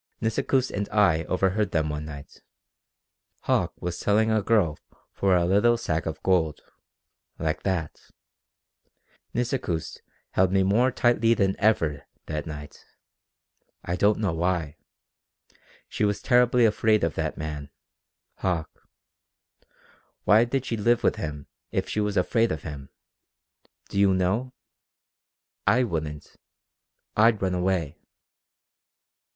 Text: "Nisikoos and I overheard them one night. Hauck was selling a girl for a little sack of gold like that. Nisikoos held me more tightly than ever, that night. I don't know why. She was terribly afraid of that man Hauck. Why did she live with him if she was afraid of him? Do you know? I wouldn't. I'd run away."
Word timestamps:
"Nisikoos 0.19 0.71
and 0.71 0.89
I 0.89 1.25
overheard 1.25 1.69
them 1.73 1.89
one 1.89 2.05
night. 2.05 2.41
Hauck 3.41 3.79
was 3.79 3.95
selling 3.99 4.31
a 4.31 4.41
girl 4.41 4.79
for 5.11 5.35
a 5.35 5.45
little 5.45 5.77
sack 5.77 6.07
of 6.07 6.23
gold 6.23 6.59
like 7.37 7.61
that. 7.61 8.09
Nisikoos 9.35 9.99
held 10.31 10.51
me 10.51 10.63
more 10.63 10.89
tightly 10.91 11.35
than 11.35 11.55
ever, 11.59 12.07
that 12.25 12.47
night. 12.47 12.83
I 13.85 13.95
don't 13.95 14.17
know 14.17 14.33
why. 14.33 14.77
She 15.87 16.03
was 16.03 16.19
terribly 16.19 16.65
afraid 16.65 17.03
of 17.03 17.13
that 17.13 17.37
man 17.37 17.69
Hauck. 18.39 18.71
Why 20.23 20.45
did 20.45 20.65
she 20.65 20.77
live 20.77 21.03
with 21.03 21.17
him 21.17 21.45
if 21.69 21.87
she 21.87 21.99
was 21.99 22.17
afraid 22.17 22.51
of 22.51 22.63
him? 22.63 22.89
Do 23.89 23.99
you 23.99 24.15
know? 24.15 24.55
I 25.67 25.83
wouldn't. 25.83 26.37
I'd 27.15 27.39
run 27.39 27.53
away." 27.53 27.99